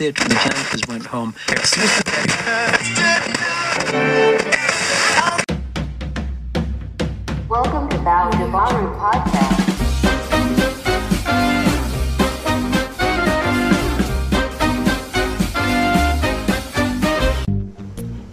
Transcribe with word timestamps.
it. 0.00 0.14
The 0.16 0.34
campers 0.34 0.82
went 0.88 1.06
home. 1.06 1.34
Welcome 7.48 7.88
to 7.88 7.98
Bao 7.98 8.30
Dabaru 8.30 8.94
Podcast. 8.98 9.64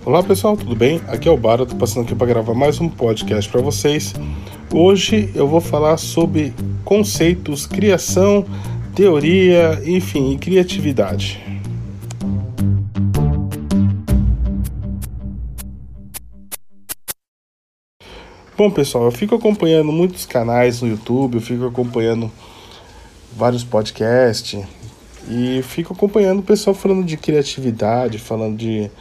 Olá 0.04 0.24
pessoal, 0.24 0.58
tudo 0.58 0.76
bem? 0.76 1.00
Aqui 1.08 1.30
é 1.30 1.32
o 1.32 1.38
Bara, 1.38 1.66
tô 1.66 1.76
passando 1.76 2.04
aqui 2.04 2.16
para 2.16 2.28
gravar 2.28 2.54
mais 2.54 2.82
um 2.82 2.90
podcast 2.90 3.50
para 3.50 3.62
vocês. 3.62 4.14
Hoje 4.74 5.32
eu 5.36 5.48
vou 5.48 5.62
falar 5.62 5.98
sobre 5.98 6.54
conceitos, 6.84 7.66
criação, 7.68 8.46
teoria, 8.96 9.82
enfim, 9.86 10.34
e 10.34 10.38
criatividade. 10.38 11.51
Bom 18.62 18.70
pessoal, 18.70 19.06
eu 19.06 19.12
fico 19.12 19.34
acompanhando 19.34 19.92
muitos 19.92 20.24
canais 20.24 20.84
no 20.84 20.88
YouTube, 20.88 21.34
eu 21.34 21.42
fico 21.42 21.66
acompanhando 21.66 22.32
vários 23.36 23.64
podcasts 23.64 24.64
e 25.28 25.64
fico 25.64 25.94
acompanhando 25.94 26.42
o 26.42 26.44
pessoal 26.44 26.76
falando 26.76 27.04
de 27.04 27.18
criatividade, 27.18 28.20
falando 28.20 28.56
de 28.58 28.92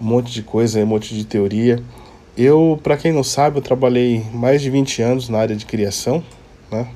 um 0.00 0.04
monte 0.04 0.32
de 0.32 0.42
coisa, 0.42 0.80
um 0.80 0.86
monte 0.86 1.14
de 1.14 1.24
teoria. 1.24 1.80
Eu, 2.36 2.80
para 2.82 2.96
quem 2.96 3.12
não 3.12 3.22
sabe, 3.22 3.58
eu 3.58 3.62
trabalhei 3.62 4.24
mais 4.34 4.60
de 4.60 4.68
20 4.68 5.02
anos 5.02 5.28
na 5.28 5.38
área 5.38 5.54
de 5.54 5.66
criação, 5.66 6.20
né? 6.68 6.88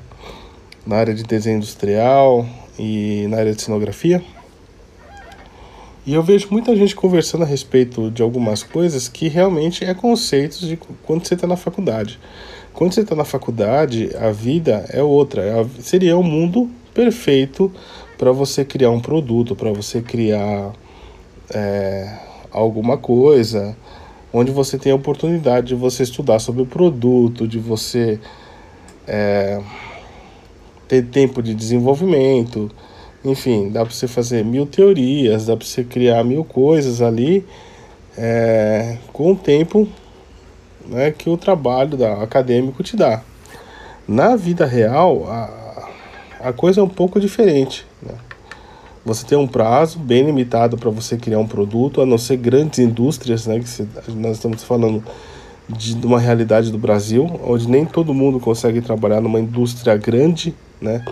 na 0.85 0.97
área 0.97 1.13
de 1.13 1.23
desenho 1.23 1.59
industrial 1.59 2.45
e 2.77 3.25
na 3.29 3.37
área 3.37 3.55
de 3.55 3.61
cenografia. 3.61 4.21
E 6.05 6.13
eu 6.13 6.21
vejo 6.21 6.49
muita 6.51 6.75
gente 6.75 6.95
conversando 6.95 7.43
a 7.43 7.47
respeito 7.47 8.11
de 8.11 8.21
algumas 8.21 8.61
coisas 8.61 9.07
que 9.07 9.27
realmente 9.27 9.83
é 9.83 9.91
conceitos 9.93 10.59
de 10.59 10.77
quando 11.03 11.25
você 11.25 11.33
está 11.33 11.47
na 11.47 11.57
faculdade. 11.57 12.19
Quando 12.73 12.93
você 12.93 13.01
está 13.01 13.15
na 13.15 13.25
faculdade, 13.25 14.11
a 14.15 14.29
vida 14.29 14.85
é 14.89 15.01
outra. 15.01 15.41
É 15.41 15.65
seria 15.79 16.15
um 16.15 16.21
mundo 16.21 16.69
perfeito 16.93 17.71
para 18.19 18.31
você 18.31 18.63
criar 18.63 18.91
um 18.91 18.99
produto, 18.99 19.55
para 19.55 19.71
você 19.71 19.99
criar 19.99 20.73
é, 21.49 22.19
alguma 22.51 22.97
coisa, 22.97 23.75
onde 24.31 24.51
você 24.51 24.77
tem 24.77 24.91
a 24.91 24.95
oportunidade 24.95 25.69
de 25.69 25.75
você 25.75 26.03
estudar 26.03 26.37
sobre 26.37 26.61
o 26.61 26.65
produto, 26.67 27.47
de 27.47 27.57
você 27.57 28.19
é, 29.07 29.59
ter 30.87 31.05
tempo 31.07 31.41
de 31.41 31.55
desenvolvimento, 31.55 32.69
enfim, 33.25 33.69
dá 33.69 33.83
para 33.83 33.93
você 33.93 34.07
fazer 34.07 34.45
mil 34.45 34.65
teorias, 34.65 35.47
dá 35.47 35.57
para 35.57 35.65
você 35.65 35.83
criar 35.83 36.23
mil 36.23 36.43
coisas 36.43 37.01
ali 37.01 37.43
é, 38.17 38.97
com 39.11 39.31
o 39.31 39.35
tempo 39.35 39.87
né, 40.87 41.11
que 41.11 41.29
o 41.29 41.35
trabalho 41.35 41.97
da, 41.97 42.21
acadêmico 42.21 42.83
te 42.83 42.95
dá. 42.95 43.21
Na 44.07 44.35
vida 44.35 44.65
real, 44.65 45.25
a, 45.27 45.89
a 46.39 46.53
coisa 46.53 46.79
é 46.79 46.83
um 46.83 46.89
pouco 46.89 47.19
diferente. 47.19 47.85
Né? 48.01 48.13
Você 49.03 49.25
tem 49.25 49.37
um 49.37 49.47
prazo 49.47 49.97
bem 49.97 50.23
limitado 50.23 50.77
para 50.77 50.91
você 50.91 51.17
criar 51.17 51.39
um 51.39 51.47
produto, 51.47 52.01
a 52.01 52.05
não 52.05 52.17
ser 52.17 52.37
grandes 52.37 52.79
indústrias, 52.79 53.47
né, 53.47 53.59
que 53.59 53.67
se, 53.67 53.87
nós 54.09 54.37
estamos 54.37 54.63
falando 54.63 55.03
de, 55.67 55.95
de 55.95 56.05
uma 56.05 56.19
realidade 56.19 56.71
do 56.71 56.77
Brasil, 56.77 57.27
onde 57.43 57.67
nem 57.67 57.85
todo 57.85 58.13
mundo 58.13 58.39
consegue 58.39 58.81
trabalhar 58.81 59.19
numa 59.21 59.39
indústria 59.39 59.97
grande, 59.97 60.53
né? 60.79 61.03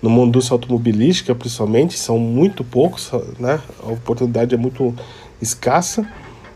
Numa 0.00 0.22
indústria 0.22 0.54
automobilística 0.54 1.34
principalmente, 1.34 1.98
são 1.98 2.18
muito 2.18 2.62
poucos, 2.62 3.10
né? 3.38 3.60
a 3.82 3.92
oportunidade 3.92 4.54
é 4.54 4.58
muito 4.58 4.94
escassa, 5.40 6.08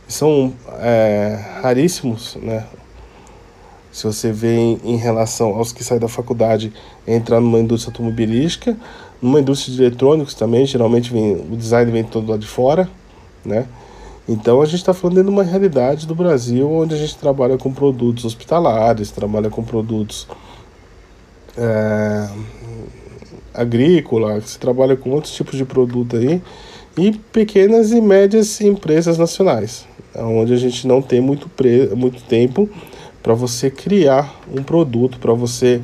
são 0.07 0.53
é, 0.81 1.39
raríssimos, 1.63 2.37
né? 2.41 2.65
se 3.91 4.05
você 4.05 4.33
vê 4.33 4.57
em, 4.57 4.81
em, 4.85 4.97
relação 4.97 5.55
aos 5.55 5.71
que 5.71 5.85
saem 5.85 6.01
da 6.01 6.09
faculdade 6.09 6.73
entrar 7.07 7.41
numa 7.41 7.59
indústria 7.59 7.91
automobilística, 7.91 8.77
numa 9.21 9.39
indústria 9.39 9.75
de 9.77 9.83
eletrônicos 9.83 10.35
também, 10.35 10.65
geralmente 10.65 11.13
vem, 11.13 11.35
o 11.35 11.57
design 11.57 11.91
vem 11.93 12.03
todo 12.03 12.31
lá 12.31 12.39
de 12.39 12.47
fora, 12.47 12.89
né? 13.45 13.67
Então 14.27 14.63
a 14.63 14.65
gente 14.65 14.77
está 14.77 14.95
falando 14.95 15.23
de 15.23 15.29
uma 15.29 15.43
realidade 15.43 16.07
do 16.07 16.15
Brasil 16.15 16.71
onde 16.71 16.95
a 16.95 16.99
gente 16.99 17.17
trabalha 17.19 17.59
com 17.59 17.73
produtos 17.73 18.25
hospitalares, 18.25 19.11
trabalha 19.11 19.51
com 19.51 19.63
produtos 19.63 20.27
é, 21.57 22.29
agrícola, 23.55 24.41
se 24.41 24.59
trabalha 24.59 24.97
com 24.97 25.11
outros 25.11 25.33
tipos 25.35 25.57
de 25.57 25.65
produto 25.65 26.17
aí, 26.17 26.41
e 26.97 27.13
pequenas 27.13 27.91
e 27.93 28.01
médias 28.01 28.61
empresas 28.61 29.17
nacionais, 29.17 29.87
onde 30.15 30.53
a 30.53 30.57
gente 30.57 30.87
não 30.87 31.01
tem 31.01 31.21
muito, 31.21 31.49
pre... 31.49 31.89
muito 31.95 32.23
tempo 32.25 32.69
para 33.23 33.35
você 33.35 33.71
criar 33.71 34.41
um 34.55 34.63
produto, 34.63 35.19
para 35.19 35.33
você 35.33 35.81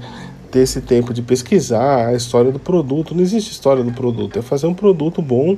ter 0.51 0.61
esse 0.61 0.81
tempo 0.81 1.15
de 1.15 1.23
pesquisar 1.23 2.09
a 2.09 2.15
história 2.15 2.51
do 2.51 2.59
produto. 2.59 3.15
Não 3.15 3.23
existe 3.23 3.53
história 3.53 3.83
do 3.83 3.93
produto, 3.93 4.39
é 4.39 4.43
fazer 4.43 4.67
um 4.67 4.75
produto 4.75 5.23
bom, 5.23 5.57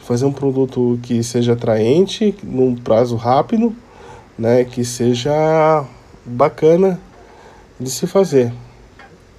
fazer 0.00 0.24
um 0.24 0.32
produto 0.32 0.98
que 1.02 1.22
seja 1.22 1.52
atraente, 1.52 2.34
num 2.42 2.74
prazo 2.74 3.16
rápido, 3.16 3.74
né, 4.38 4.64
que 4.64 4.84
seja 4.84 5.84
bacana 6.24 6.98
de 7.78 7.90
se 7.90 8.06
fazer. 8.06 8.52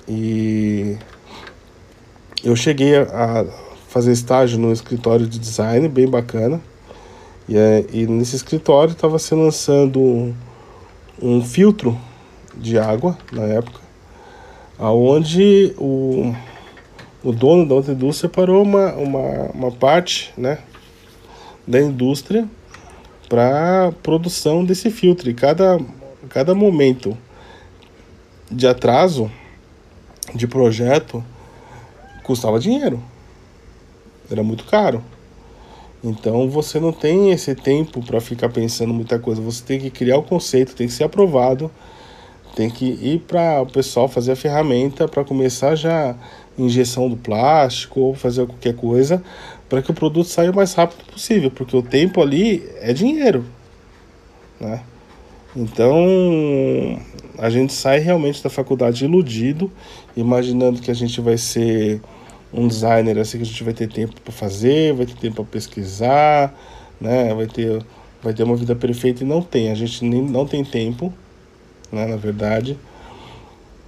E 0.08 0.98
eu 2.44 2.56
cheguei 2.56 2.98
a 2.98 3.46
fazer 3.88 4.12
estágio 4.12 4.58
no 4.58 4.72
escritório 4.72 5.28
de 5.28 5.38
design, 5.38 5.88
bem 5.88 6.08
bacana. 6.08 6.62
E, 7.48 7.58
é, 7.58 7.86
e 7.92 8.08
nesse 8.08 8.36
escritório 8.36 8.94
estava 8.94 9.20
se 9.20 9.36
lançando 9.36 10.00
um, 10.00 10.34
um, 11.22 11.44
filtro 11.44 11.98
de 12.56 12.80
água 12.80 13.18
na 13.32 13.44
época, 13.44 13.80
aonde 14.80 15.74
o, 15.78 16.34
o 17.24 17.32
dono 17.32 17.68
da 17.68 17.76
outra 17.76 17.94
indústria 17.94 18.30
separou 18.30 18.64
uma, 18.64 18.94
uma, 18.94 19.52
uma 19.54 19.72
parte 19.72 20.34
né, 20.38 20.60
da 21.68 21.80
indústria 21.80 22.48
para 23.28 23.92
produção 24.02 24.64
desse 24.64 24.90
filtro. 24.90 25.30
E 25.30 25.34
cada, 25.34 25.80
cada 26.30 26.56
momento 26.56 27.18
de 28.50 28.68
atraso 28.68 29.30
de 30.34 30.48
projeto 30.48 31.24
custava 32.24 32.60
dinheiro. 32.60 33.02
Era 34.30 34.44
muito 34.44 34.66
caro. 34.66 35.04
Então 36.04 36.50
você 36.50 36.80
não 36.80 36.92
tem 36.92 37.32
esse 37.32 37.54
tempo 37.54 38.04
para 38.04 38.20
ficar 38.20 38.50
pensando 38.50 38.94
muita 38.94 39.20
coisa. 39.20 39.42
Você 39.42 39.64
tem 39.64 39.80
que 39.80 39.90
criar 39.90 40.18
o 40.18 40.24
conceito, 40.24 40.76
tem 40.76 40.88
que 40.88 40.94
ser 40.94 41.04
aprovado, 41.04 41.70
tem 42.56 42.70
que 42.70 42.86
ir 42.86 43.20
para 43.28 43.62
o 43.62 43.68
pessoal 43.68 44.08
fazer 44.08 44.32
a 44.32 44.36
ferramenta 44.36 45.08
para 45.08 45.24
começar 45.24 45.76
já 45.76 46.16
injeção 46.58 47.10
do 47.10 47.16
plástico 47.16 48.00
ou 48.00 48.16
fazer 48.16 48.46
qualquer 48.46 48.76
coisa 48.76 49.24
para 49.70 49.82
que 49.82 49.90
o 49.90 49.94
produto 49.94 50.28
saia 50.28 50.52
o 50.52 50.56
mais 50.56 50.74
rápido 50.74 51.06
possível, 51.06 51.50
porque 51.50 51.76
o 51.78 51.82
tempo 51.82 52.22
ali 52.22 52.68
é 52.82 52.92
dinheiro, 52.92 53.46
né? 54.60 54.84
Então 55.56 55.96
a 57.38 57.50
gente 57.50 57.74
sai 57.74 58.00
realmente 58.00 58.44
da 58.44 58.50
faculdade 58.50 59.06
iludido, 59.06 59.72
imaginando 60.16 60.82
que 60.82 60.92
a 60.92 60.94
gente 60.94 61.20
vai 61.22 61.38
ser 61.38 62.02
um 62.54 62.68
designer 62.68 63.18
assim 63.18 63.38
que 63.38 63.44
a 63.44 63.48
gente 63.48 63.64
vai 63.64 63.74
ter 63.74 63.88
tempo 63.88 64.20
para 64.22 64.34
fazer, 64.34 64.94
vai 64.94 65.06
ter 65.06 65.16
tempo 65.16 65.36
para 65.36 65.46
pesquisar, 65.46 66.54
né? 67.00 67.34
Vai 67.34 67.48
ter 67.48 67.84
vai 68.22 68.34
ter 68.34 68.44
uma 68.44 68.56
vida 68.56 68.76
perfeita 68.76 69.24
e 69.24 69.28
não 69.28 69.42
tem. 69.42 69.72
A 69.72 69.76
gente 69.76 70.06
nem, 70.06 70.22
não 70.22 70.46
tem 70.46 70.64
tempo, 70.64 71.12
né? 71.92 72.06
Na 72.06 72.18
verdade, 72.18 72.78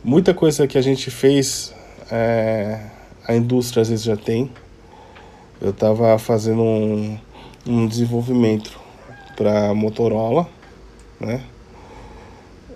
muita 0.03 0.33
coisa 0.33 0.67
que 0.67 0.77
a 0.77 0.81
gente 0.81 1.11
fez 1.11 1.73
é, 2.11 2.79
a 3.27 3.35
indústria 3.35 3.81
às 3.81 3.89
vezes 3.89 4.05
já 4.05 4.17
tem. 4.17 4.49
Eu 5.61 5.69
estava 5.69 6.17
fazendo 6.17 6.61
um, 6.61 7.17
um 7.65 7.87
desenvolvimento 7.87 8.79
para 9.35 9.73
Motorola, 9.73 10.49
né? 11.19 11.43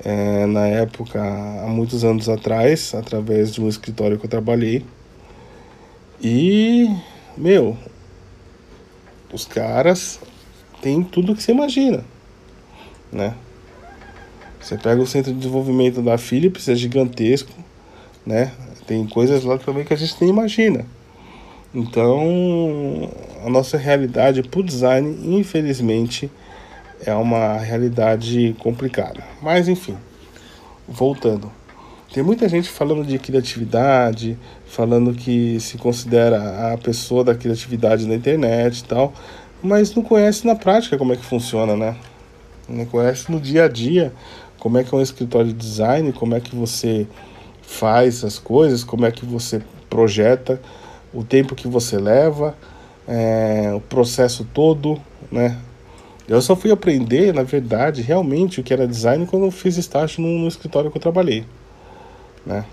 É, 0.10 0.46
na 0.46 0.66
época, 0.66 1.22
há 1.22 1.68
muitos 1.68 2.06
anos 2.06 2.30
atrás, 2.30 2.96
através 2.96 3.54
de 3.54 3.62
um 3.62 3.68
escritório 3.68 4.18
que 4.18 4.26
eu 4.26 4.30
trabalhei. 4.30 4.86
E, 6.22 6.90
meu, 7.36 7.76
os 9.34 9.46
caras 9.46 10.18
têm 10.82 11.04
tudo 11.04 11.36
que 11.36 11.44
você 11.44 11.52
imagina, 11.52 12.06
né? 13.12 13.36
Você 14.62 14.78
pega 14.78 15.02
o 15.02 15.06
centro 15.06 15.34
de 15.34 15.40
desenvolvimento 15.40 16.02
da 16.02 16.18
Philips, 16.18 16.70
é 16.70 16.76
gigantesco, 16.76 17.52
né? 18.26 18.54
Tem 18.88 19.06
coisas 19.06 19.44
lá 19.44 19.58
também 19.58 19.84
que 19.84 19.94
a 19.94 19.98
gente 19.98 20.16
nem 20.22 20.30
imagina. 20.30 20.86
Então, 21.76 23.12
a 23.46 23.50
nossa 23.50 23.78
realidade 23.78 24.42
para 24.42 24.62
o 24.62 24.64
design, 24.64 25.38
infelizmente, 25.38 26.32
é 27.06 27.14
uma 27.14 27.58
realidade 27.58 28.56
complicada. 28.60 29.24
Mas 29.42 29.68
enfim, 29.68 29.98
voltando. 30.88 31.52
Tem 32.14 32.24
muita 32.24 32.48
gente 32.48 32.70
falando 32.70 33.06
de 33.06 33.20
criatividade, 33.20 34.38
falando 34.66 35.14
que 35.14 35.60
se 35.60 35.78
considera 35.78 36.74
a 36.74 36.78
pessoa 36.78 37.24
da 37.24 37.36
criatividade 37.36 38.08
na 38.08 38.16
internet 38.16 38.80
e 38.80 38.84
tal, 38.86 39.14
mas 39.62 39.94
não 39.94 40.02
conhece 40.02 40.48
na 40.48 40.56
prática 40.56 40.98
como 40.98 41.14
é 41.14 41.18
que 41.18 41.26
funciona, 41.26 41.76
né? 41.76 41.96
Não 42.68 42.86
conhece 42.86 43.32
no 43.32 43.40
dia 43.40 43.66
a 43.66 43.68
dia 43.68 44.14
como 44.60 44.78
é 44.78 44.84
que 44.84 44.94
é 44.94 44.98
um 44.98 45.02
escritório 45.02 45.48
de 45.48 45.54
design, 45.54 46.12
como 46.14 46.36
é 46.36 46.40
que 46.40 46.56
você 46.56 47.08
faz 47.62 48.24
as 48.24 48.40
coisas, 48.40 48.84
como 48.84 49.06
é 49.06 49.12
que 49.12 49.26
você 49.26 49.62
projeta, 49.90 50.60
o 51.14 51.24
tempo 51.24 51.56
que 51.56 51.68
você 51.68 51.98
leva, 51.98 52.56
é, 53.08 53.72
o 53.76 53.80
processo 53.80 54.46
todo, 54.54 55.00
né? 55.32 55.58
Eu 56.28 56.42
só 56.42 56.56
fui 56.56 56.72
aprender, 56.72 57.34
na 57.34 57.44
verdade, 57.44 58.02
realmente 58.02 58.60
o 58.60 58.64
que 58.64 58.74
era 58.74 58.88
design 58.88 59.26
quando 59.26 59.46
eu 59.46 59.52
fiz 59.52 59.78
estágio 59.78 60.22
no, 60.22 60.40
no 60.40 60.48
escritório 60.48 60.92
que 60.92 60.98
eu 60.98 61.02
trabalhei 61.02 61.46
né? 62.48 62.64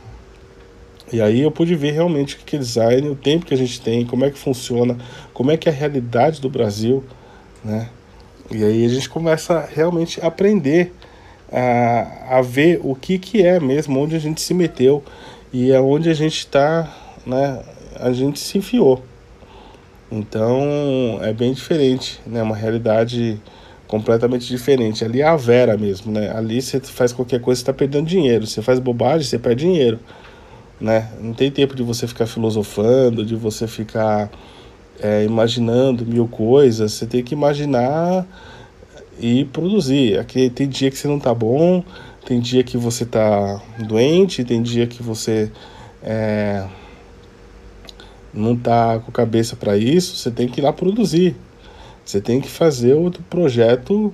E 1.12 1.21
aí 1.21 1.41
eu 1.41 1.51
pude 1.51 1.75
ver 1.75 1.93
realmente 1.93 2.37
o 2.37 2.39
que 2.39 2.56
é 2.56 2.59
design, 2.59 3.09
o 3.09 3.17
tempo 3.17 3.45
que 3.45 3.53
a 3.53 3.56
gente 3.56 3.81
tem, 3.81 4.06
como 4.06 4.25
é 4.25 4.31
que 4.31 4.39
funciona, 4.39 4.97
como 5.35 5.51
é 5.51 5.56
que 5.56 5.69
é 5.69 5.73
a 5.73 5.75
realidade 5.75 6.41
do 6.41 6.49
Brasil, 6.49 7.05
né? 7.62 7.91
E 8.51 8.65
aí 8.65 8.85
a 8.85 8.89
gente 8.89 9.09
começa 9.09 9.61
realmente 9.61 10.21
a 10.21 10.29
aprender 10.29 10.93
a, 11.53 12.39
a 12.39 12.43
ver 12.43 12.81
o 12.83 12.95
que, 12.95 13.19
que 13.19 13.43
é 13.45 13.61
mesmo, 13.61 14.01
onde 14.01 14.17
a 14.17 14.19
gente 14.19 14.41
se 14.41 14.55
meteu 14.55 15.03
e 15.53 15.75
aonde 15.75 16.09
a 16.09 16.15
gente 16.15 16.39
está, 16.39 16.91
né? 17.27 17.62
A 17.97 18.12
gente 18.12 18.39
se 18.39 18.59
enfiou. 18.59 19.03
Então 20.11 21.19
é 21.23 21.33
bem 21.33 21.53
diferente, 21.53 22.21
né? 22.27 22.43
Uma 22.43 22.56
realidade 22.56 23.41
completamente 23.87 24.47
diferente. 24.47 25.05
Ali 25.05 25.21
é 25.21 25.25
a 25.25 25.37
Vera 25.37 25.77
mesmo, 25.77 26.12
né? 26.12 26.31
Ali 26.35 26.61
você 26.61 26.81
faz 26.81 27.12
qualquer 27.12 27.41
coisa, 27.41 27.61
você 27.61 27.67
tá 27.67 27.73
perdendo 27.73 28.06
dinheiro. 28.06 28.47
Você 28.47 28.62
faz 28.62 28.79
bobagem, 28.79 29.27
você 29.27 29.39
perde 29.39 29.65
dinheiro, 29.65 29.99
né? 30.81 31.11
Não 31.21 31.33
tem 31.33 31.51
tempo 31.51 31.75
de 31.75 31.83
você 31.83 32.06
ficar 32.06 32.27
filosofando, 32.27 33.25
de 33.25 33.35
você 33.35 33.67
ficar 33.67 34.31
é, 35.01 35.25
imaginando 35.25 36.06
mil 36.06 36.27
coisas. 36.27 36.93
Você 36.93 37.06
tem 37.06 37.23
que 37.23 37.35
imaginar 37.35 38.27
e 39.19 39.45
produzir. 39.47 40.19
Aqui 40.19 40.51
tem 40.51 40.69
dia 40.69 40.91
que 40.91 40.99
você 40.99 41.09
não 41.09 41.19
tá 41.19 41.35
bom, 41.35 41.83
tem 42.25 42.41
dia 42.41 42.62
que 42.65 42.77
você 42.77 43.05
tá 43.05 43.61
doente, 43.79 44.45
tem 44.45 44.62
dia 44.62 44.87
que 44.87 45.03
você 45.03 45.51
é, 46.03 46.65
não 48.35 48.57
tá 48.57 48.99
com 48.99 49.13
cabeça 49.13 49.57
para 49.57 49.77
isso. 49.77 50.17
Você 50.17 50.31
tem 50.31 50.49
que 50.49 50.61
ir 50.61 50.63
lá 50.63 50.73
produzir. 50.73 51.37
Você 52.05 52.21
tem 52.21 52.41
que 52.41 52.49
fazer 52.49 52.95
o 52.95 53.11
projeto 53.31 54.13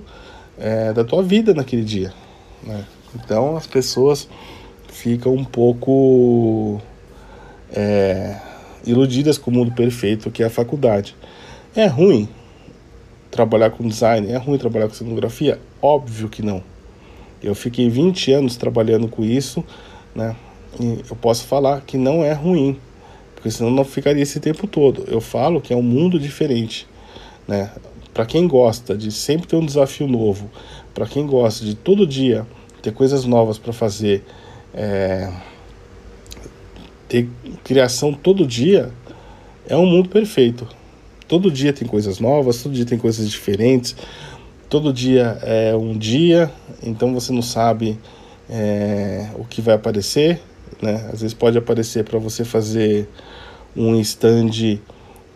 é, 0.57 0.93
da 0.93 1.03
tua 1.03 1.23
vida 1.23 1.53
naquele 1.53 1.83
dia. 1.83 2.13
Né? 2.63 2.85
Então 3.15 3.57
as 3.57 3.67
pessoas 3.67 4.29
ficam 4.87 5.33
um 5.33 5.43
pouco 5.43 6.79
é, 7.73 8.37
iludidas 8.85 9.37
com 9.37 9.51
o 9.51 9.53
mundo 9.53 9.71
perfeito 9.71 10.31
que 10.31 10.43
é 10.43 10.45
a 10.45 10.49
faculdade. 10.49 11.15
É 11.75 11.85
ruim 11.87 12.29
trabalhar 13.29 13.71
com 13.71 13.87
design? 13.87 14.31
É 14.31 14.37
ruim 14.37 14.57
trabalhar 14.57 14.87
com 14.87 14.93
cenografia? 14.93 15.59
Óbvio 15.81 16.29
que 16.29 16.41
não. 16.41 16.63
Eu 17.41 17.55
fiquei 17.55 17.89
20 17.89 18.31
anos 18.33 18.55
trabalhando 18.55 19.07
com 19.07 19.23
isso, 19.23 19.63
né? 20.13 20.35
E 20.79 21.01
eu 21.09 21.15
posso 21.15 21.45
falar 21.45 21.81
que 21.81 21.97
não 21.97 22.23
é 22.23 22.33
ruim, 22.33 22.77
porque 23.41 23.49
senão 23.49 23.71
não 23.71 23.83
ficaria 23.83 24.21
esse 24.21 24.39
tempo 24.39 24.67
todo. 24.67 25.03
Eu 25.07 25.19
falo 25.19 25.59
que 25.59 25.73
é 25.73 25.75
um 25.75 25.81
mundo 25.81 26.19
diferente. 26.19 26.87
Né? 27.47 27.71
Para 28.13 28.23
quem 28.23 28.47
gosta 28.47 28.95
de 28.95 29.11
sempre 29.11 29.47
ter 29.47 29.55
um 29.55 29.65
desafio 29.65 30.07
novo, 30.07 30.47
para 30.93 31.07
quem 31.07 31.25
gosta 31.25 31.65
de 31.65 31.73
todo 31.73 32.05
dia 32.05 32.45
ter 32.83 32.93
coisas 32.93 33.25
novas 33.25 33.57
para 33.57 33.73
fazer, 33.73 34.23
é, 34.75 35.31
ter 37.09 37.27
criação 37.63 38.13
todo 38.13 38.45
dia, 38.45 38.91
é 39.67 39.75
um 39.75 39.87
mundo 39.87 40.07
perfeito. 40.07 40.67
Todo 41.27 41.49
dia 41.49 41.73
tem 41.73 41.87
coisas 41.87 42.19
novas, 42.19 42.61
todo 42.61 42.73
dia 42.73 42.85
tem 42.85 42.99
coisas 42.99 43.27
diferentes, 43.27 43.95
todo 44.69 44.93
dia 44.93 45.39
é 45.41 45.75
um 45.75 45.97
dia, 45.97 46.51
então 46.83 47.11
você 47.11 47.33
não 47.33 47.41
sabe 47.41 47.97
é, 48.47 49.29
o 49.35 49.45
que 49.45 49.61
vai 49.61 49.73
aparecer, 49.73 50.39
né? 50.79 51.09
Às 51.11 51.21
vezes 51.21 51.33
pode 51.33 51.57
aparecer 51.57 52.03
para 52.03 52.19
você 52.19 52.43
fazer 52.43 53.07
um 53.75 53.99
stand 53.99 54.79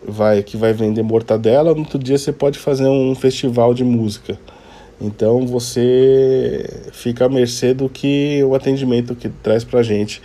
vai 0.06 0.42
que 0.42 0.56
vai 0.56 0.72
vender 0.72 1.02
mortadela, 1.02 1.74
no 1.74 1.80
outro 1.80 1.98
dia 1.98 2.16
você 2.16 2.32
pode 2.32 2.58
fazer 2.58 2.86
um 2.86 3.14
festival 3.14 3.74
de 3.74 3.84
música. 3.84 4.38
Então 5.00 5.46
você 5.46 6.64
fica 6.92 7.26
à 7.26 7.28
mercê 7.28 7.74
do 7.74 7.88
que 7.88 8.42
o 8.44 8.54
atendimento 8.54 9.14
que 9.14 9.28
traz 9.28 9.64
pra 9.64 9.82
gente. 9.82 10.22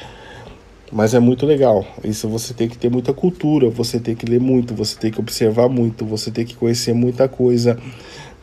Mas 0.92 1.14
é 1.14 1.20
muito 1.20 1.46
legal. 1.46 1.86
Isso 2.04 2.28
você 2.28 2.54
tem 2.54 2.68
que 2.68 2.78
ter 2.78 2.90
muita 2.90 3.14
cultura, 3.14 3.70
você 3.70 4.00
tem 4.00 4.14
que 4.14 4.26
ler 4.26 4.40
muito, 4.42 4.74
você 4.74 4.98
tem 4.98 5.10
que 5.10 5.20
observar 5.20 5.70
muito, 5.70 6.06
você 6.06 6.30
tem 6.30 6.46
que 6.46 6.56
conhecer 6.56 6.94
muita 6.94 7.30
coisa, 7.30 7.78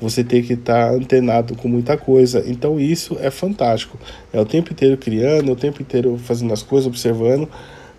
você 0.00 0.24
tem 0.24 0.42
que 0.42 0.54
estar 0.54 0.88
tá 0.88 0.94
antenado 0.94 1.54
com 1.54 1.68
muita 1.68 1.96
coisa. 1.96 2.42
Então 2.46 2.80
isso 2.80 3.16
é 3.20 3.30
fantástico. 3.30 3.98
É 4.32 4.40
o 4.40 4.46
tempo 4.46 4.72
inteiro 4.72 4.96
criando, 4.96 5.50
é 5.50 5.52
o 5.52 5.56
tempo 5.56 5.82
inteiro 5.82 6.18
fazendo 6.18 6.52
as 6.52 6.62
coisas, 6.62 6.86
observando. 6.86 7.48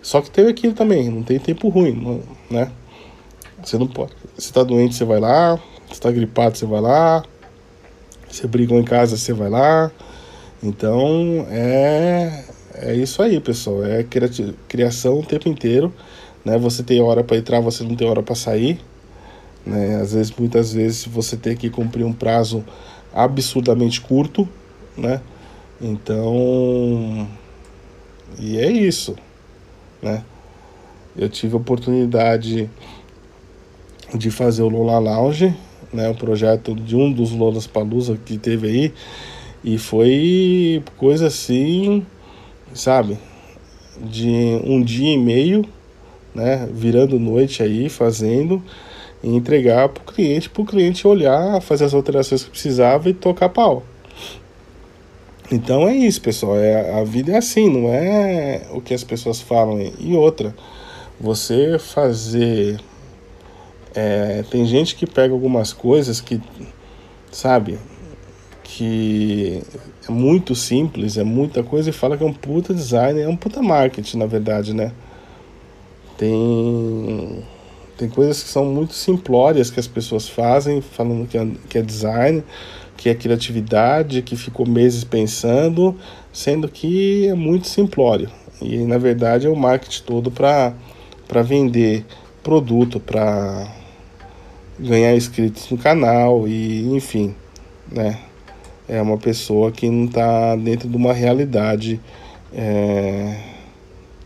Só 0.02 0.20
que 0.20 0.30
tem 0.30 0.46
aquilo 0.46 0.74
também, 0.74 1.10
não 1.10 1.22
tem 1.22 1.38
tempo 1.38 1.68
ruim, 1.68 2.22
né? 2.50 2.70
Você 3.62 3.76
não 3.76 3.86
pode. 3.86 4.12
Você 4.36 4.52
tá 4.52 4.62
doente, 4.62 4.94
você 4.94 5.04
vai 5.04 5.20
lá. 5.20 5.58
Você 5.88 6.00
tá 6.00 6.10
gripado, 6.10 6.56
você 6.56 6.64
vai 6.64 6.80
lá. 6.80 7.22
Você 8.28 8.46
brigou 8.46 8.78
em 8.78 8.84
casa, 8.84 9.16
você 9.16 9.32
vai 9.32 9.50
lá. 9.50 9.90
Então 10.62 11.46
é 11.50 12.44
é 12.74 12.94
isso 12.94 13.22
aí, 13.22 13.38
pessoal. 13.40 13.84
É 13.84 14.04
criação 14.68 15.18
o 15.18 15.26
tempo 15.26 15.48
inteiro, 15.48 15.92
né? 16.44 16.56
Você 16.58 16.82
tem 16.82 17.00
hora 17.02 17.22
para 17.22 17.36
entrar, 17.36 17.60
você 17.60 17.84
não 17.84 17.94
tem 17.94 18.08
hora 18.08 18.22
para 18.22 18.34
sair, 18.34 18.80
né? 19.66 20.00
Às 20.00 20.14
vezes, 20.14 20.32
muitas 20.36 20.72
vezes, 20.72 21.04
você 21.04 21.36
tem 21.36 21.56
que 21.56 21.68
cumprir 21.68 22.04
um 22.04 22.12
prazo 22.12 22.64
absurdamente 23.12 24.00
curto, 24.00 24.48
né? 24.96 25.20
Então, 25.80 27.28
e 28.38 28.58
é 28.58 28.70
isso, 28.70 29.16
né? 30.02 30.22
Eu 31.16 31.28
tive 31.28 31.54
a 31.54 31.58
oportunidade 31.58 32.70
de 34.14 34.30
fazer 34.30 34.62
o 34.62 34.68
Lola 34.68 34.98
Lounge, 34.98 35.54
né, 35.92 36.08
o 36.08 36.14
projeto 36.14 36.74
de 36.74 36.96
um 36.96 37.12
dos 37.12 37.32
Lolas 37.32 37.66
Palusa 37.66 38.18
que 38.24 38.38
teve 38.38 38.66
aí, 38.68 38.94
e 39.62 39.78
foi 39.78 40.82
coisa 40.96 41.26
assim, 41.26 42.04
sabe, 42.72 43.18
de 44.00 44.60
um 44.64 44.82
dia 44.82 45.12
e 45.12 45.18
meio, 45.18 45.64
né, 46.34 46.68
virando 46.72 47.18
noite 47.18 47.62
aí, 47.62 47.88
fazendo 47.88 48.62
e 49.22 49.28
entregar 49.28 49.88
para 49.88 50.02
o 50.02 50.06
cliente, 50.06 50.48
para 50.48 50.62
o 50.62 50.66
cliente 50.66 51.06
olhar, 51.06 51.60
fazer 51.60 51.84
as 51.84 51.94
alterações 51.94 52.44
que 52.44 52.50
precisava 52.50 53.10
e 53.10 53.14
tocar 53.14 53.48
pau. 53.48 53.82
Então 55.50 55.88
é 55.88 55.96
isso, 55.96 56.20
pessoal. 56.20 56.56
É, 56.56 57.00
a 57.00 57.04
vida 57.04 57.32
é 57.32 57.36
assim, 57.36 57.68
não 57.68 57.92
é 57.92 58.66
o 58.72 58.80
que 58.80 58.94
as 58.94 59.02
pessoas 59.02 59.40
falam. 59.40 59.80
E 59.98 60.14
outra, 60.14 60.54
você 61.20 61.78
fazer 61.78 62.80
é, 63.94 64.44
tem 64.48 64.64
gente 64.64 64.94
que 64.94 65.06
pega 65.06 65.34
algumas 65.34 65.72
coisas 65.72 66.20
que, 66.20 66.40
sabe, 67.30 67.78
que 68.62 69.62
é 70.08 70.12
muito 70.12 70.54
simples, 70.54 71.16
é 71.16 71.24
muita 71.24 71.62
coisa 71.62 71.90
e 71.90 71.92
fala 71.92 72.16
que 72.16 72.22
é 72.22 72.26
um 72.26 72.32
puta 72.32 72.72
design, 72.72 73.20
é 73.20 73.28
um 73.28 73.36
puta 73.36 73.60
marketing, 73.60 74.18
na 74.18 74.26
verdade, 74.26 74.72
né? 74.72 74.92
Tem, 76.16 77.44
tem 78.00 78.08
coisas 78.08 78.42
que 78.42 78.48
são 78.48 78.64
muito 78.64 78.94
simplórias 78.94 79.70
que 79.70 79.78
as 79.78 79.86
pessoas 79.86 80.26
fazem, 80.26 80.80
falando 80.80 81.28
que 81.28 81.36
é, 81.36 81.46
que 81.68 81.76
é 81.76 81.82
design, 81.82 82.42
que 82.96 83.10
é 83.10 83.14
criatividade, 83.14 84.22
que 84.22 84.36
ficou 84.36 84.66
meses 84.66 85.04
pensando, 85.04 85.94
sendo 86.32 86.66
que 86.66 87.28
é 87.28 87.34
muito 87.34 87.68
simplório. 87.68 88.30
E 88.62 88.78
na 88.78 88.96
verdade 88.96 89.46
é 89.46 89.50
o 89.50 89.56
marketing 89.56 90.02
todo 90.04 90.30
para 90.30 90.72
vender 91.42 92.06
produto, 92.42 92.98
para 92.98 93.70
ganhar 94.78 95.14
inscritos 95.14 95.68
no 95.68 95.76
canal 95.76 96.48
e 96.48 96.88
enfim, 96.94 97.34
né? 97.92 98.18
É 98.88 99.00
uma 99.02 99.18
pessoa 99.18 99.70
que 99.70 99.90
não 99.90 100.06
está 100.06 100.56
dentro 100.56 100.88
de 100.88 100.96
uma 100.96 101.12
realidade 101.12 102.00
é, 102.50 103.36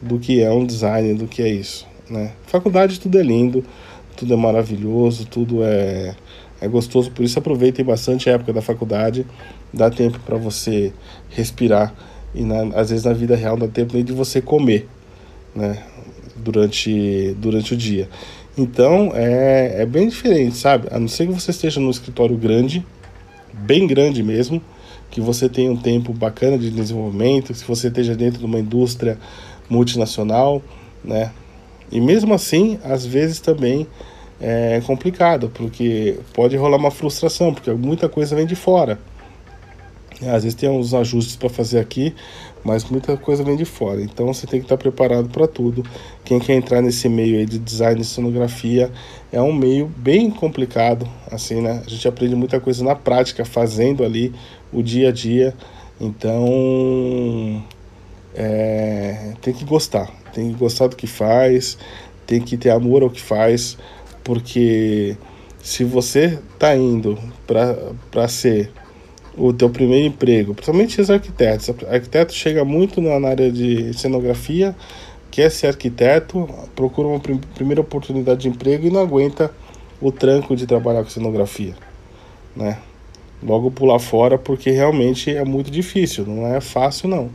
do 0.00 0.20
que 0.20 0.40
é 0.40 0.50
um 0.52 0.64
design, 0.64 1.14
do 1.14 1.26
que 1.26 1.42
é 1.42 1.48
isso, 1.48 1.84
né? 2.08 2.32
Faculdade 2.46 3.00
tudo 3.00 3.18
é 3.18 3.22
lindo, 3.22 3.64
tudo 4.16 4.34
é 4.34 4.36
maravilhoso, 4.36 5.26
tudo 5.26 5.62
é, 5.62 6.14
é 6.60 6.68
gostoso, 6.68 7.10
por 7.10 7.24
isso 7.24 7.38
aproveitem 7.38 7.84
bastante 7.84 8.28
a 8.28 8.34
época 8.34 8.52
da 8.52 8.62
faculdade, 8.62 9.26
dá 9.72 9.90
tempo 9.90 10.18
para 10.20 10.36
você 10.36 10.92
respirar 11.30 11.94
e 12.34 12.42
na, 12.42 12.62
às 12.78 12.90
vezes 12.90 13.04
na 13.04 13.12
vida 13.12 13.36
real 13.36 13.56
não 13.56 13.66
dá 13.66 13.72
tempo 13.72 13.94
nem 13.94 14.04
de 14.04 14.12
você 14.12 14.40
comer, 14.40 14.88
né? 15.54 15.82
Durante, 16.36 17.34
durante 17.38 17.74
o 17.74 17.76
dia. 17.76 18.08
Então 18.56 19.12
é, 19.14 19.82
é 19.82 19.86
bem 19.86 20.08
diferente, 20.08 20.56
sabe? 20.56 20.88
A 20.90 20.98
não 20.98 21.08
ser 21.08 21.26
que 21.26 21.32
você 21.32 21.50
esteja 21.50 21.80
num 21.80 21.90
escritório 21.90 22.36
grande, 22.36 22.84
bem 23.52 23.86
grande 23.86 24.22
mesmo, 24.22 24.60
que 25.10 25.20
você 25.20 25.48
tenha 25.48 25.70
um 25.70 25.76
tempo 25.76 26.12
bacana 26.12 26.58
de 26.58 26.70
desenvolvimento, 26.70 27.54
se 27.54 27.64
você 27.64 27.88
esteja 27.88 28.16
dentro 28.16 28.40
de 28.40 28.44
uma 28.44 28.58
indústria 28.58 29.18
multinacional, 29.68 30.60
né? 31.04 31.30
E 31.90 32.00
mesmo 32.00 32.34
assim, 32.34 32.78
às 32.82 33.04
vezes 33.04 33.40
também 33.40 33.86
é 34.40 34.80
complicado, 34.86 35.50
porque 35.54 36.18
pode 36.32 36.56
rolar 36.56 36.76
uma 36.76 36.90
frustração, 36.90 37.54
porque 37.54 37.70
muita 37.72 38.08
coisa 38.08 38.34
vem 38.34 38.46
de 38.46 38.56
fora. 38.56 38.98
Às 40.22 40.44
vezes 40.44 40.54
tem 40.54 40.68
uns 40.68 40.94
ajustes 40.94 41.36
para 41.36 41.48
fazer 41.48 41.78
aqui, 41.78 42.14
mas 42.62 42.84
muita 42.84 43.16
coisa 43.16 43.42
vem 43.42 43.56
de 43.56 43.64
fora. 43.64 44.00
Então 44.00 44.32
você 44.32 44.46
tem 44.46 44.60
que 44.60 44.64
estar 44.64 44.76
preparado 44.76 45.28
para 45.28 45.46
tudo. 45.46 45.84
Quem 46.24 46.38
quer 46.38 46.54
entrar 46.54 46.80
nesse 46.80 47.08
meio 47.08 47.38
aí 47.38 47.46
de 47.46 47.58
design 47.58 48.00
e 48.00 48.04
sonografia 48.04 48.90
é 49.32 49.40
um 49.40 49.52
meio 49.52 49.86
bem 49.96 50.30
complicado, 50.30 51.06
assim, 51.30 51.60
né? 51.60 51.82
A 51.86 51.90
gente 51.90 52.06
aprende 52.08 52.34
muita 52.34 52.58
coisa 52.60 52.82
na 52.84 52.94
prática, 52.94 53.44
fazendo 53.44 54.04
ali 54.04 54.32
o 54.72 54.82
dia 54.82 55.08
a 55.08 55.12
dia. 55.12 55.54
Então 56.00 57.62
é, 58.34 59.32
tem 59.40 59.52
que 59.52 59.64
gostar, 59.64 60.10
tem 60.34 60.52
que 60.52 60.58
gostar 60.58 60.88
do 60.88 60.96
que 60.96 61.06
faz, 61.06 61.78
tem 62.26 62.40
que 62.40 62.56
ter 62.56 62.70
amor 62.70 63.02
ao 63.02 63.10
que 63.10 63.20
faz, 63.20 63.78
porque 64.22 65.16
se 65.62 65.84
você 65.84 66.38
tá 66.58 66.76
indo 66.76 67.18
para 67.46 68.28
ser 68.28 68.70
o 69.36 69.52
teu 69.52 69.70
primeiro 69.70 70.06
emprego, 70.06 70.54
principalmente 70.54 71.00
os 71.00 71.10
arquitetos. 71.10 71.70
Arquiteto 71.88 72.32
chega 72.32 72.64
muito 72.64 73.00
na 73.00 73.28
área 73.28 73.50
de 73.50 73.92
cenografia, 73.94 74.74
quer 75.30 75.50
ser 75.50 75.68
arquiteto, 75.68 76.48
procura 76.76 77.08
uma 77.08 77.20
prim 77.20 77.40
primeira 77.54 77.80
oportunidade 77.80 78.42
de 78.42 78.48
emprego 78.48 78.86
e 78.86 78.90
não 78.90 79.00
aguenta 79.00 79.50
o 80.00 80.12
tranco 80.12 80.54
de 80.54 80.66
trabalhar 80.66 81.02
com 81.02 81.10
cenografia, 81.10 81.74
né? 82.54 82.78
Logo 83.42 83.70
pular 83.70 83.98
fora 83.98 84.38
porque 84.38 84.70
realmente 84.70 85.34
é 85.34 85.44
muito 85.44 85.70
difícil, 85.70 86.24
não 86.24 86.46
é 86.46 86.60
fácil 86.60 87.08
não. 87.08 87.30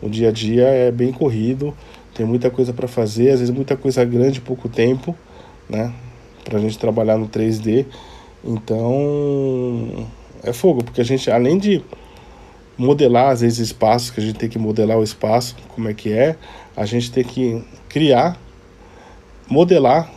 O 0.00 0.08
dia 0.08 0.30
a 0.30 0.32
dia 0.32 0.64
é 0.64 0.90
bem 0.90 1.12
corrido, 1.12 1.74
tem 2.22 2.26
muita 2.28 2.50
coisa 2.50 2.72
para 2.72 2.86
fazer, 2.86 3.30
às 3.30 3.40
vezes 3.40 3.52
muita 3.52 3.76
coisa 3.76 4.04
grande 4.04 4.40
pouco 4.40 4.68
tempo, 4.68 5.16
né? 5.68 5.92
Pra 6.44 6.60
gente 6.60 6.78
trabalhar 6.78 7.18
no 7.18 7.28
3D. 7.28 7.84
Então, 8.44 10.06
é 10.44 10.52
fogo, 10.52 10.84
porque 10.84 11.00
a 11.00 11.04
gente, 11.04 11.28
além 11.30 11.58
de 11.58 11.82
modelar, 12.78 13.30
às 13.30 13.40
vezes, 13.40 13.58
espaços, 13.58 14.10
que 14.10 14.20
a 14.20 14.22
gente 14.22 14.38
tem 14.38 14.48
que 14.48 14.58
modelar 14.58 14.98
o 14.98 15.02
espaço, 15.02 15.56
como 15.74 15.88
é 15.88 15.94
que 15.94 16.12
é, 16.12 16.36
a 16.76 16.86
gente 16.86 17.10
tem 17.10 17.24
que 17.24 17.64
criar, 17.88 18.38
modelar, 19.48 20.08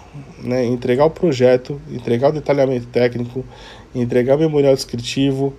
né, 0.44 0.64
entregar 0.64 1.06
o 1.06 1.10
projeto, 1.10 1.82
entregar 1.92 2.30
o 2.30 2.34
detalhamento 2.34 2.86
técnico, 2.88 3.44
entregar 3.96 4.36
o 4.36 4.40
memorial 4.40 4.76
descritivo 4.76 5.56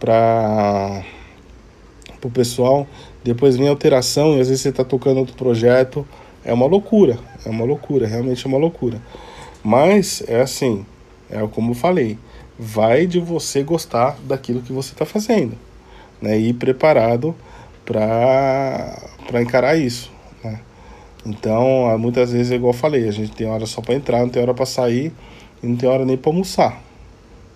para 0.00 1.04
o 2.28 2.30
pessoal, 2.30 2.86
depois 3.22 3.56
vem 3.56 3.68
alteração 3.68 4.36
e 4.36 4.40
às 4.40 4.48
vezes 4.48 4.62
você 4.62 4.68
está 4.70 4.84
tocando 4.84 5.18
outro 5.18 5.34
projeto, 5.34 6.06
é 6.44 6.52
uma 6.52 6.66
loucura, 6.66 7.18
é 7.44 7.48
uma 7.48 7.64
loucura, 7.64 8.06
realmente 8.06 8.44
é 8.44 8.48
uma 8.48 8.58
loucura. 8.58 9.00
Mas 9.62 10.22
é 10.26 10.40
assim, 10.40 10.84
é 11.30 11.38
como 11.46 11.70
eu 11.70 11.74
falei, 11.74 12.18
vai 12.58 13.06
de 13.06 13.18
você 13.18 13.62
gostar 13.62 14.16
daquilo 14.24 14.60
que 14.60 14.72
você 14.72 14.92
está 14.92 15.04
fazendo, 15.06 15.56
né? 16.20 16.38
E 16.38 16.50
ir 16.50 16.54
preparado 16.54 17.34
para 17.84 19.40
encarar 19.40 19.76
isso, 19.76 20.12
né? 20.42 20.60
Então, 21.26 21.98
muitas 21.98 22.32
vezes, 22.32 22.52
igual 22.52 22.72
eu 22.74 22.78
falei, 22.78 23.08
a 23.08 23.10
gente 23.10 23.32
tem 23.32 23.46
hora 23.46 23.64
só 23.64 23.80
para 23.80 23.94
entrar, 23.94 24.20
não 24.20 24.28
tem 24.28 24.42
hora 24.42 24.52
para 24.52 24.66
sair 24.66 25.10
e 25.62 25.66
não 25.66 25.76
tem 25.76 25.88
hora 25.88 26.04
nem 26.04 26.18
para 26.18 26.30
almoçar. 26.30 26.82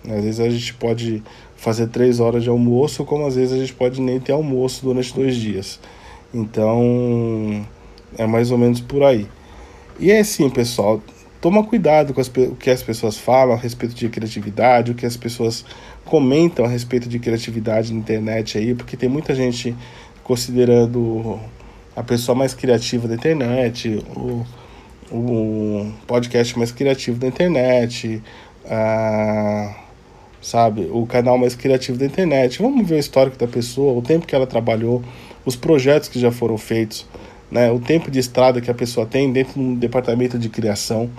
Né? 0.03 0.17
Às 0.17 0.23
vezes 0.23 0.39
a 0.39 0.49
gente 0.49 0.73
pode 0.73 1.23
fazer 1.59 1.87
três 1.87 2.19
horas 2.19 2.41
de 2.41 2.49
almoço, 2.49 3.03
como 3.03 3.25
às 3.27 3.35
vezes 3.35 3.53
a 3.53 3.57
gente 3.57 3.73
pode 3.73 3.99
nem 4.01 4.19
ter 4.19 4.31
almoço 4.31 4.83
durante 4.83 5.13
dois 5.13 5.35
dias. 5.35 5.79
Então, 6.33 7.65
é 8.17 8.25
mais 8.25 8.49
ou 8.49 8.57
menos 8.57 8.79
por 8.79 9.03
aí. 9.03 9.27
E 9.99 10.09
é 10.09 10.19
assim, 10.19 10.49
pessoal, 10.49 11.01
toma 11.41 11.63
cuidado 11.63 12.13
com 12.13 12.21
as, 12.21 12.27
o 12.27 12.55
que 12.55 12.69
as 12.69 12.81
pessoas 12.81 13.17
falam 13.17 13.53
a 13.53 13.57
respeito 13.57 13.93
de 13.93 14.07
criatividade, 14.07 14.91
o 14.91 14.95
que 14.95 15.05
as 15.05 15.17
pessoas 15.17 15.65
comentam 16.05 16.63
a 16.63 16.67
respeito 16.67 17.09
de 17.09 17.19
criatividade 17.19 17.91
na 17.91 17.99
internet 17.99 18.57
aí, 18.57 18.73
porque 18.73 18.95
tem 18.95 19.09
muita 19.09 19.35
gente 19.35 19.75
considerando 20.23 21.39
a 21.93 22.03
pessoa 22.03 22.35
mais 22.35 22.53
criativa 22.53 23.05
da 23.05 23.15
internet, 23.15 24.01
o, 24.15 24.45
o 25.11 25.91
podcast 26.07 26.57
mais 26.57 26.71
criativo 26.71 27.19
da 27.19 27.27
internet, 27.27 28.23
a, 28.65 29.88
sabe, 30.41 30.89
o 30.91 31.05
canal 31.05 31.37
mais 31.37 31.55
criativo 31.55 31.97
da 31.97 32.05
internet. 32.05 32.61
Vamos 32.61 32.87
ver 32.87 32.95
o 32.95 32.99
histórico 32.99 33.37
da 33.37 33.47
pessoa, 33.47 33.97
o 33.97 34.01
tempo 34.01 34.25
que 34.25 34.35
ela 34.35 34.47
trabalhou, 34.47 35.03
os 35.45 35.55
projetos 35.55 36.09
que 36.09 36.19
já 36.19 36.31
foram 36.31 36.57
feitos, 36.57 37.05
né, 37.51 37.71
o 37.71 37.79
tempo 37.79 38.11
de 38.11 38.19
estrada 38.19 38.61
que 38.61 38.69
a 38.69 38.73
pessoa 38.73 39.05
tem 39.05 39.31
dentro 39.31 39.53
de 39.53 39.59
um 39.59 39.75
departamento 39.75 40.37
de 40.37 40.49
criação 40.49 41.09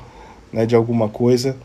né, 0.53 0.67
de 0.67 0.75
alguma 0.75 1.09
coisa, 1.09 1.57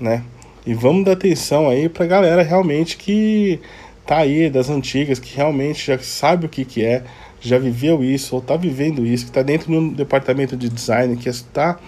né? 0.00 0.22
E 0.66 0.72
vamos 0.72 1.04
dar 1.04 1.12
atenção 1.12 1.68
aí 1.68 1.88
pra 1.88 2.06
galera 2.06 2.42
realmente 2.42 2.96
que 2.96 3.60
tá 4.06 4.18
aí 4.18 4.48
das 4.48 4.70
antigas, 4.70 5.18
que 5.18 5.36
realmente 5.36 5.86
já 5.86 5.98
sabe 5.98 6.46
o 6.46 6.48
que 6.48 6.64
que 6.64 6.84
é, 6.84 7.04
já 7.40 7.58
viveu 7.58 8.02
isso 8.02 8.34
ou 8.34 8.40
tá 8.40 8.56
vivendo 8.56 9.06
isso, 9.06 9.26
que 9.26 9.32
tá 9.32 9.42
dentro 9.42 9.70
de 9.70 9.76
um 9.76 9.88
departamento 9.90 10.56
de 10.56 10.68
design, 10.68 11.16
que 11.16 11.28
está 11.28 11.78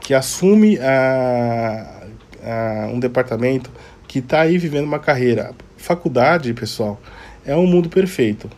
que 0.00 0.14
assume 0.14 0.78
a, 0.78 2.02
a, 2.42 2.88
um 2.92 3.00
departamento 3.00 3.70
que 4.08 4.22
tá 4.22 4.40
aí 4.40 4.56
vivendo 4.58 4.86
uma 4.86 4.98
carreira. 4.98 5.52
Faculdade, 5.76 6.52
pessoal, 6.54 6.98
é 7.44 7.54
um 7.54 7.66
mundo 7.66 7.88
perfeito. 7.88 8.50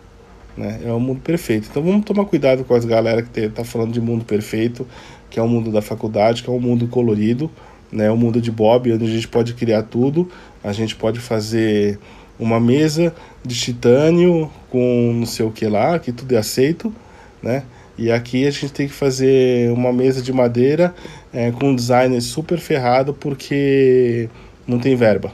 Né? 0.57 0.81
É 0.85 0.93
um 0.93 1.01
mundo 1.01 1.21
perfeito. 1.21 1.69
Então 1.71 1.83
vamos 1.83 2.05
tomar 2.05 2.25
cuidado 2.25 2.65
com 2.65 2.75
as 2.75 2.85
galera 2.85 3.23
que 3.23 3.49
tá 3.49 3.65
falando 3.65 3.93
de 3.93 4.01
mundo 4.01 4.25
perfeito, 4.25 4.87
que 5.29 5.39
é 5.39 5.43
o 5.43 5.49
mundo 5.49 5.71
da 5.71 5.83
faculdade, 5.83 6.43
que 6.43 6.49
é 6.49 6.53
um 6.53 6.61
mundo 6.61 6.87
colorido, 6.87 7.51
né? 7.93 8.11
O 8.11 8.17
mundo 8.17 8.41
de 8.41 8.51
Bob, 8.51 8.93
onde 8.93 9.05
a 9.05 9.09
gente 9.09 9.29
pode 9.29 9.55
criar 9.55 9.83
tudo. 9.83 10.31
A 10.63 10.73
gente 10.73 10.95
pode 10.97 11.19
fazer 11.19 11.99
uma 12.39 12.61
mesa 12.61 13.15
de 13.45 13.55
titânio 13.55 14.51
com 14.71 15.13
não 15.15 15.27
sei 15.27 15.45
o 15.45 15.51
que 15.51 15.67
lá, 15.67 15.99
que 15.99 16.13
tudo 16.13 16.35
é 16.35 16.39
aceito, 16.39 16.95
né? 17.43 17.65
E 17.99 18.11
aqui 18.11 18.47
a 18.47 18.51
gente 18.51 18.73
tem 18.73 18.89
que 18.89 18.95
fazer 18.95 19.71
uma 19.73 19.93
mesa 19.93 20.23
de 20.23 20.33
madeira 20.33 20.95
é, 21.33 21.51
com 21.51 21.69
um 21.69 21.77
design 21.77 22.19
super 22.21 22.59
ferrado 22.59 23.13
porque 23.13 24.29
não 24.71 24.79
tem 24.79 24.95
verba. 24.95 25.33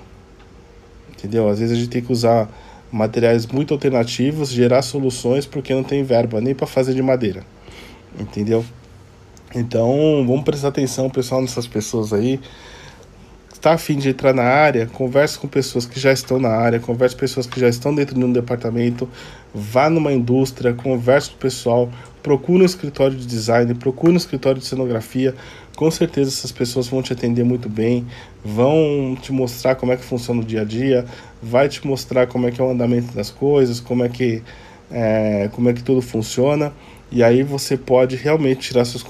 Entendeu? 1.11 1.49
Às 1.49 1.59
vezes 1.59 1.77
a 1.77 1.79
gente 1.79 1.91
tem 1.91 2.03
que 2.03 2.13
usar 2.13 2.49
materiais 2.91 3.47
muito 3.47 3.75
alternativos, 3.75 4.51
gerar 4.51 4.83
soluções 4.83 5.45
porque 5.47 5.75
não 5.75 5.83
tem 5.83 6.03
verba 6.03 6.41
nem 6.41 6.55
para 6.55 6.67
fazer 6.67 6.95
de 6.95 7.03
madeira. 7.03 7.45
Entendeu? 8.19 8.65
Então, 9.55 10.25
vamos 10.27 10.45
prestar 10.45 10.69
atenção, 10.69 11.09
pessoal, 11.09 11.41
nessas 11.41 11.67
pessoas 11.67 12.13
aí. 12.13 12.41
Está 13.53 13.73
afim 13.73 13.97
de 13.97 14.11
entrar 14.11 14.33
na 14.33 14.45
área, 14.45 14.87
converse 14.87 15.39
com 15.39 15.49
pessoas 15.49 15.87
que 15.87 15.99
já 15.99 16.13
estão 16.13 16.39
na 16.39 16.51
área, 16.51 16.79
converse 16.79 17.15
com 17.15 17.21
pessoas 17.21 17.47
que 17.47 17.59
já 17.59 17.69
estão 17.69 17.95
dentro 17.95 18.15
de 18.15 18.25
um 18.25 18.33
departamento, 18.33 19.09
vá 19.53 19.91
numa 19.91 20.13
indústria, 20.13 20.73
converse 20.73 21.31
com 21.31 21.37
o 21.37 21.39
pessoal, 21.39 21.91
procure 22.27 22.61
um 22.61 22.67
escritório 22.67 23.17
de 23.17 23.25
design, 23.25 23.73
procure 23.75 24.13
um 24.13 24.17
escritório 24.17 24.61
de 24.61 24.67
cenografia. 24.67 25.33
Com 25.77 25.89
certeza 25.93 26.29
essas 26.29 26.51
pessoas 26.51 26.89
vão 26.89 27.01
te 27.01 27.13
atender 27.13 27.45
muito 27.45 27.69
bem, 27.69 28.05
vão 28.45 29.17
te 29.23 29.31
mostrar 29.31 29.77
como 29.77 29.93
é 29.93 29.97
que 29.97 30.03
funciona 30.03 30.41
o 30.41 30.45
dia 30.45 30.63
a 30.63 30.65
dia, 30.65 31.05
vai 31.41 31.69
te 31.69 31.87
mostrar 31.87 32.27
como 32.27 32.49
é 32.49 32.51
que 32.51 32.61
é 32.61 32.65
o 32.65 32.69
andamento 32.69 33.15
das 33.15 33.31
coisas, 33.31 33.79
como 33.79 34.03
é 34.03 34.09
que, 34.09 34.43
é, 34.91 35.49
como 35.53 35.69
é 35.71 35.73
que 35.73 35.85
tudo 35.85 36.03
funciona. 36.03 36.73
E 37.13 37.23
aí 37.23 37.45
você 37.45 37.77
pode 37.77 38.17
realmente 38.17 38.71
tirar 38.71 38.85
suas 38.85 39.05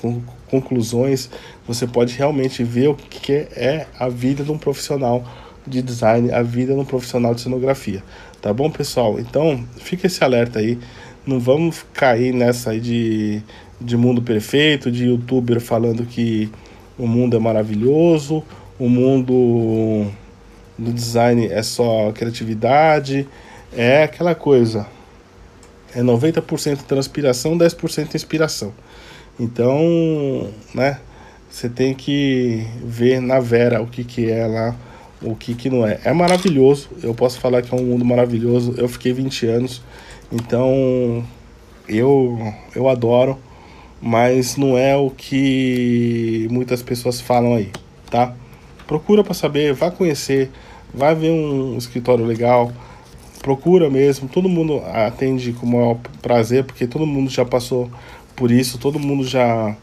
conclusões, 0.51 1.31
você 1.67 1.87
pode 1.87 2.15
realmente 2.15 2.63
ver 2.63 2.89
o 2.89 2.95
que 2.95 3.33
é 3.33 3.87
a 3.99 4.11
vida 4.11 4.45
de 4.45 4.53
um 4.53 4.59
profissional 4.59 5.25
de 5.67 5.81
design, 5.81 6.31
a 6.31 6.43
vida 6.43 6.75
de 6.75 6.81
um 6.81 6.85
profissional 6.85 7.35
de 7.35 7.41
cenografia. 7.41 8.05
Tá 8.43 8.53
bom, 8.53 8.71
pessoal? 8.71 9.19
Então, 9.19 9.65
fica 9.79 10.07
esse 10.07 10.23
alerta 10.23 10.59
aí. 10.59 10.79
Não 11.27 11.41
vamos 11.41 11.85
cair 11.93 12.33
nessa 12.33 12.71
aí 12.71 12.81
de, 12.81 13.43
de 13.81 13.97
mundo 13.97 14.23
perfeito, 14.23 14.91
de 14.91 15.07
youtuber 15.07 15.61
falando 15.61 16.07
que 16.07 16.51
o 16.99 17.07
mundo 17.07 17.37
é 17.37 17.41
maravilhoso, 17.41 18.45
o 18.79 18.89
mundo 18.89 20.07
do 20.79 20.93
design 20.93 21.47
é 21.47 21.63
só 21.63 22.13
criatividade, 22.13 23.27
é 23.77 24.05
aquela 24.05 24.35
coisa 24.35 24.87
é 25.97 26.03
90% 26.03 26.83
transpiração, 26.83 27.57
10% 27.57 28.15
inspiração. 28.15 28.73
Então, 29.41 30.49
né, 30.75 30.99
você 31.51 31.71
tem 31.71 31.95
que 31.95 32.67
ver 32.85 33.21
na 33.21 33.41
Vera 33.41 33.81
o 33.81 33.87
que, 33.87 34.05
que 34.05 34.31
é 34.31 34.47
lá, 34.47 34.77
o 35.23 35.35
que, 35.35 35.55
que 35.55 35.71
não 35.71 35.87
é. 35.87 35.99
É 36.05 36.13
maravilhoso, 36.13 36.91
eu 37.03 37.15
posso 37.15 37.41
falar 37.41 37.63
que 37.63 37.75
é 37.75 37.79
um 37.79 37.85
mundo 37.85 38.05
maravilhoso. 38.05 38.75
Eu 38.77 38.89
fiquei 38.89 39.15
20 39.15 39.47
anos, 39.47 39.83
então 40.31 41.25
eu, 41.89 42.39
eu 42.75 42.89
adoro, 42.89 43.39
mas 44.01 44.57
não 44.57 44.77
é 44.77 44.97
o 44.97 45.11
que 45.11 46.49
muitas 46.51 46.83
pessoas 46.83 47.21
falam 47.21 47.55
aí, 47.55 47.71
tá? 48.11 48.35
Procura 48.87 49.25
para 49.25 49.35
saber, 49.35 49.73
vá 49.73 49.91
conhecer, 49.91 50.51
vai 50.93 51.15
ver 51.15 51.31
um 51.31 51.77
escritório 51.77 52.25
legal, 52.25 52.73
procura 53.43 53.89
mesmo, 53.89 54.29
todo 54.29 54.49
mundo 54.49 54.83
atende 54.93 55.53
com 55.53 55.67
o 55.67 55.71
maior 55.71 55.99
prazer, 56.21 56.65
porque 56.65 56.87
todo 56.87 57.07
mundo 57.07 57.31
já 57.31 57.45
passou 57.45 57.91
por 58.35 58.51
isso, 58.51 58.79
todo 58.79 58.99
mundo 58.99 59.25
já 59.25 59.77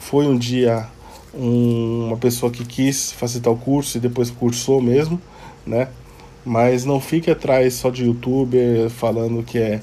foi 0.00 0.26
um 0.26 0.36
dia 0.36 0.86
um, 1.34 2.08
uma 2.08 2.16
pessoa 2.16 2.50
que 2.50 2.64
quis 2.64 3.12
fazer 3.12 3.40
tal 3.40 3.56
curso 3.56 3.98
e 3.98 4.00
depois 4.00 4.30
cursou 4.30 4.80
mesmo, 4.80 5.20
né? 5.66 5.88
Mas 6.46 6.84
não 6.84 7.00
fique 7.00 7.28
atrás 7.28 7.74
só 7.74 7.90
de 7.90 8.04
youtuber 8.04 8.88
falando 8.88 9.42
que 9.42 9.58
é 9.58 9.80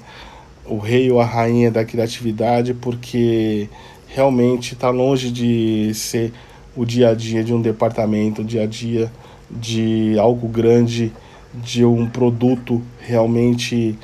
o 0.65 0.77
rei 0.77 1.12
ou 1.12 1.20
a 1.20 1.25
rainha 1.25 1.70
da 1.70 1.84
criatividade, 1.84 2.74
porque 2.74 3.67
realmente 4.08 4.74
está 4.74 4.89
longe 4.89 5.29
de 5.29 5.93
ser 5.93 6.32
o 6.74 6.86
dia 6.86 7.10
a 7.10 7.13
dia 7.13 7.43
de 7.43 7.53
um 7.53 7.62
departamento, 7.62 8.41
o 8.41 8.46
dia 8.46 8.63
a 8.63 8.65
dia 8.65 9.12
de 9.51 10.17
algo 10.17 10.48
grande, 10.48 11.12
de 11.53 11.84
um 11.84 12.10
produto 12.10 12.82
realmente 12.98 14.00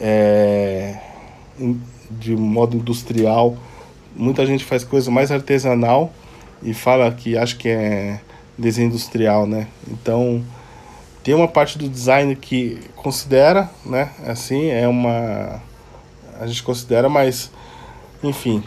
é, 0.00 0.96
de 2.08 2.36
modo 2.36 2.76
industrial. 2.76 3.56
Muita 4.14 4.46
gente 4.46 4.64
faz 4.64 4.84
coisa 4.84 5.10
mais 5.10 5.32
artesanal 5.32 6.12
e 6.62 6.72
fala 6.72 7.10
que 7.10 7.36
acho 7.36 7.58
que 7.58 7.68
é 7.68 8.20
desenho 8.56 8.86
industrial, 8.86 9.48
né? 9.48 9.66
Então 9.90 10.44
tem 11.24 11.34
uma 11.34 11.48
parte 11.48 11.78
do 11.78 11.88
design 11.88 12.36
que 12.36 12.78
considera, 12.94 13.70
né? 13.84 14.10
Assim, 14.26 14.68
é 14.68 14.86
uma 14.86 15.60
a 16.38 16.46
gente 16.46 16.62
considera, 16.62 17.08
mas 17.08 17.50
enfim, 18.22 18.62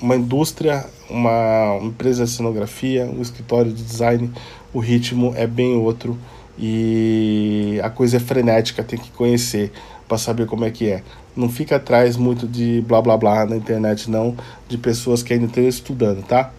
uma 0.00 0.16
indústria, 0.16 0.86
uma 1.10 1.78
empresa 1.82 2.24
de 2.24 2.30
cenografia, 2.30 3.04
um 3.04 3.20
escritório 3.20 3.70
de 3.70 3.82
design, 3.82 4.30
o 4.72 4.78
ritmo 4.78 5.34
é 5.36 5.46
bem 5.46 5.76
outro 5.76 6.18
e 6.58 7.78
a 7.82 7.90
coisa 7.90 8.16
é 8.16 8.20
frenética, 8.20 8.82
tem 8.82 8.98
que 8.98 9.10
conhecer 9.10 9.70
para 10.08 10.16
saber 10.16 10.46
como 10.46 10.64
é 10.64 10.70
que 10.70 10.88
é. 10.88 11.02
Não 11.36 11.50
fica 11.50 11.76
atrás 11.76 12.16
muito 12.16 12.46
de 12.48 12.82
blá 12.86 13.02
blá 13.02 13.16
blá 13.18 13.44
na 13.44 13.56
internet 13.56 14.10
não, 14.10 14.34
de 14.68 14.78
pessoas 14.78 15.22
que 15.22 15.34
ainda 15.34 15.46
estão 15.46 15.68
estudando, 15.68 16.24
tá? 16.24 16.50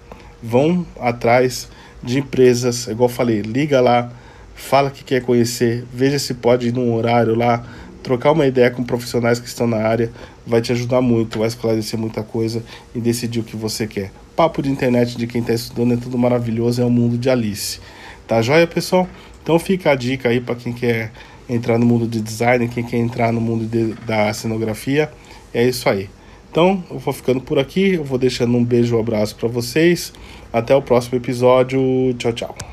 Vão 0.44 0.86
atrás 1.00 1.67
de 2.03 2.20
empresas, 2.20 2.88
igual 2.88 3.10
falei, 3.10 3.41
liga 3.41 3.82
lá, 3.82 4.12
fala 4.55 4.89
que 4.89 5.03
quer 5.03 5.21
conhecer, 5.21 5.85
veja 5.93 6.17
se 6.17 6.33
pode 6.33 6.69
ir 6.69 6.74
num 6.74 6.93
horário 6.95 7.35
lá, 7.35 7.63
trocar 8.01 8.31
uma 8.31 8.47
ideia 8.47 8.71
com 8.71 8.83
profissionais 8.83 9.39
que 9.39 9.47
estão 9.47 9.67
na 9.67 9.77
área, 9.77 10.12
vai 10.47 10.62
te 10.62 10.71
ajudar 10.71 11.01
muito, 11.01 11.39
vai 11.39 11.47
esclarecer 11.47 12.00
muita 12.00 12.24
coisa 12.24 12.63
e 12.93 13.00
decidir 13.00 13.41
o 13.41 13.43
que 13.43 13.55
você 13.55 13.85
quer. 13.85 14.12
Papo 14.35 14.62
de 14.62 14.69
internet 14.69 15.17
de 15.17 15.27
quem 15.27 15.41
está 15.41 15.53
estudando 15.53 15.93
é 15.93 15.97
tudo 15.97 16.17
maravilhoso, 16.17 16.81
é 16.81 16.85
o 16.85 16.89
mundo 16.89 17.17
de 17.17 17.29
Alice. 17.29 17.79
Tá 18.27 18.41
joia, 18.41 18.65
pessoal? 18.65 19.07
Então 19.43 19.59
fica 19.59 19.91
a 19.91 19.95
dica 19.95 20.29
aí 20.29 20.39
para 20.39 20.55
quem 20.55 20.74
quer 20.74 21.12
entrar 21.47 21.77
no 21.77 21.85
mundo 21.85 22.07
de 22.07 22.19
design, 22.19 22.67
quem 22.67 22.83
quer 22.83 22.97
entrar 22.97 23.31
no 23.31 23.41
mundo 23.41 23.65
de, 23.65 23.93
da 24.05 24.33
cenografia. 24.33 25.12
É 25.53 25.63
isso 25.63 25.88
aí. 25.88 26.09
Então, 26.51 26.83
eu 26.89 27.00
vou 27.00 27.13
ficando 27.13 27.41
por 27.41 27.59
aqui, 27.59 27.95
eu 27.95 28.03
vou 28.03 28.17
deixando 28.17 28.55
um 28.57 28.63
beijo, 28.63 28.95
um 28.95 29.00
abraço 29.00 29.35
para 29.35 29.50
vocês. 29.50 30.13
Até 30.53 30.74
o 30.75 30.81
próximo 30.81 31.17
episódio. 31.17 31.81
Tchau, 32.17 32.33
tchau. 32.33 32.64